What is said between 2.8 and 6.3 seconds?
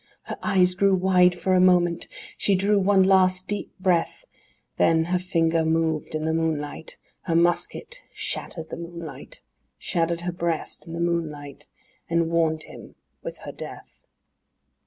last deep breath, Then her finger moved in